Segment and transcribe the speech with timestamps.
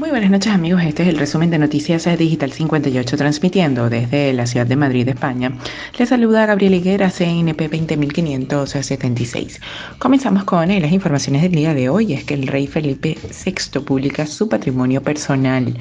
[0.00, 4.46] Muy buenas noches amigos, este es el resumen de Noticias Digital 58 transmitiendo desde la
[4.46, 5.52] ciudad de Madrid, España.
[5.98, 9.60] Les saluda Gabriel Higuera, CNP 20576.
[9.98, 14.24] Comenzamos con las informaciones del día de hoy, es que el rey Felipe VI publica
[14.24, 15.76] su patrimonio personal.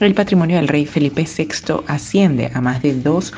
[0.00, 3.32] El patrimonio del rey Felipe VI asciende a más de 2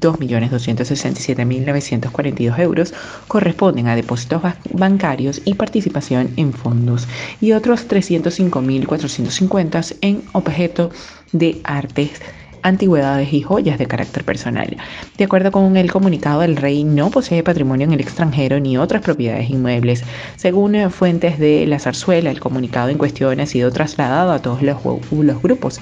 [0.00, 2.92] 2.267.942 euros
[3.28, 7.06] corresponden a depósitos bancarios y participación en fondos
[7.40, 10.90] y otros 305.450 en objeto
[11.30, 12.20] de artes
[12.64, 14.76] antigüedades y joyas de carácter personal.
[15.16, 19.02] De acuerdo con el comunicado, el rey no posee patrimonio en el extranjero ni otras
[19.02, 20.02] propiedades inmuebles.
[20.36, 25.42] Según fuentes de la zarzuela, el comunicado en cuestión ha sido trasladado a todos los,
[25.42, 25.80] grupos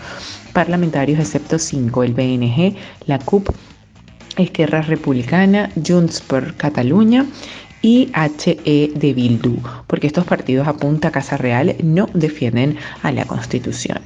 [0.53, 2.75] parlamentarios excepto cinco, el BNG,
[3.07, 3.49] la CUP,
[4.37, 7.27] Esquerra Republicana, Junts per Cataluña
[7.83, 13.25] y HE de Bildu, porque estos partidos a punta Casa Real no defienden a la
[13.25, 14.01] Constitución.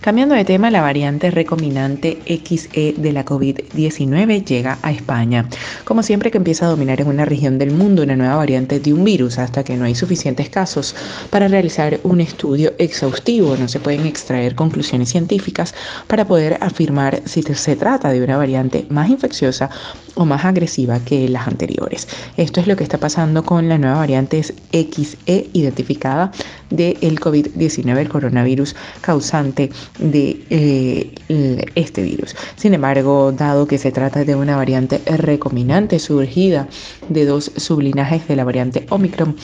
[0.00, 5.48] Cambiando de tema, la variante recombinante XE de la COVID-19 llega a España.
[5.84, 8.92] Como siempre que empieza a dominar en una región del mundo una nueva variante de
[8.92, 10.94] un virus hasta que no hay suficientes casos
[11.30, 15.74] para realizar un estudio exhaustivo, no se pueden extraer conclusiones científicas
[16.06, 19.70] para poder afirmar si se trata de una variante más infecciosa
[20.14, 22.08] o más agresiva que las anteriores.
[22.36, 26.32] Esto es lo que está pasando con la nueva variante XE identificada
[26.70, 32.34] del COVID-19, el coronavirus causante de eh, este virus.
[32.56, 36.68] Sin embargo, dado que se trata de una variante recombinante surgida
[37.08, 39.36] de dos sublinajes de la variante Omicron,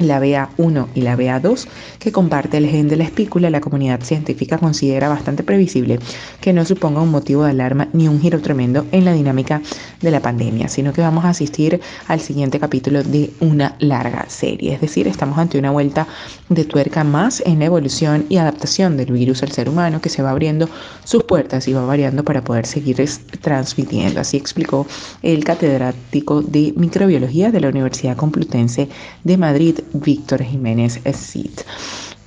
[0.00, 1.66] la BA1 y la BA2,
[1.98, 5.98] que comparte el gen de la espícula, la comunidad científica considera bastante previsible
[6.40, 9.62] que no suponga un motivo de alarma ni un giro tremendo en la dinámica
[10.00, 14.74] de la pandemia, sino que vamos a asistir al siguiente capítulo de una larga serie.
[14.74, 16.06] Es decir, estamos ante una vuelta
[16.48, 20.22] de tuerca más en la evolución y adaptación del virus al ser humano que se
[20.22, 20.68] va abriendo
[21.04, 23.04] sus puertas y va variando para poder seguir
[23.40, 24.20] transmitiendo.
[24.20, 24.86] Así explicó
[25.22, 28.88] el catedrático de microbiología de la Universidad Complutense
[29.24, 31.60] de Madrid, Víctor Jiménez Cid.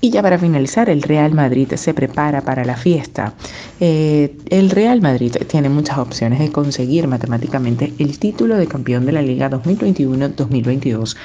[0.01, 3.35] Y ya para finalizar, el Real Madrid se prepara para la fiesta.
[3.79, 9.13] Eh, el Real Madrid tiene muchas opciones de conseguir matemáticamente el título de campeón de
[9.13, 11.15] la Liga 2021-2022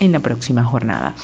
[0.00, 1.14] en la próxima jornada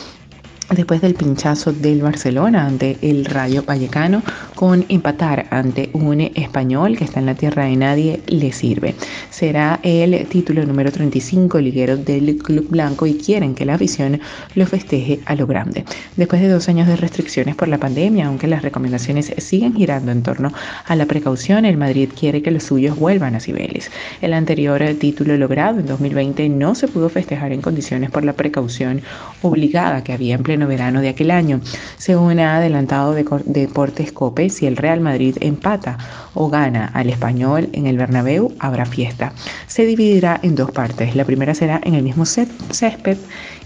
[0.70, 4.22] después del pinchazo del Barcelona ante el Rayo Vallecano,
[4.54, 8.94] con empatar ante un español que está en la tierra de nadie, le sirve.
[9.30, 14.20] Será el título número 35 liguero del Club Blanco y quieren que la afición
[14.54, 15.84] lo festeje a lo grande.
[16.16, 20.22] Después de dos años de restricciones por la pandemia, aunque las recomendaciones siguen girando en
[20.22, 20.52] torno
[20.84, 23.90] a la precaución, el Madrid quiere que los suyos vuelvan a Cibeles.
[24.20, 29.00] El anterior título logrado en 2020 no se pudo festejar en condiciones por la precaución
[29.42, 31.60] obligada que había en pleno verano de aquel año.
[31.96, 35.98] Según ha adelantado Deportes Cope, si el Real Madrid empata
[36.34, 39.32] o gana al español en el Bernabéu, habrá fiesta.
[39.66, 41.14] Se dividirá en dos partes.
[41.14, 43.18] La primera será en el mismo césped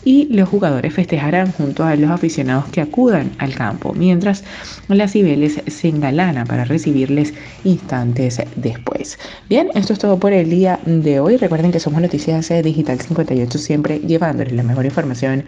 [0.05, 4.45] y los jugadores festejarán junto a los aficionados que acudan al campo, mientras
[4.89, 7.35] las Cibeles se engalanan para recibirles
[7.65, 9.19] instantes después.
[9.49, 11.37] Bien, esto es todo por el día de hoy.
[11.37, 15.45] Recuerden que somos Noticias Digital 58, siempre llevándoles la mejor información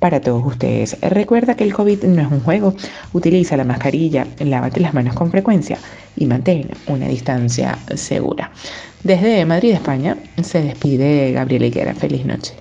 [0.00, 0.96] para todos ustedes.
[1.00, 2.74] Recuerda que el COVID no es un juego.
[3.12, 5.78] Utiliza la mascarilla, lávate las manos con frecuencia
[6.16, 8.50] y mantén una distancia segura.
[9.02, 11.94] Desde Madrid, España, se despide Gabriel Higuera.
[11.94, 12.54] Feliz noche.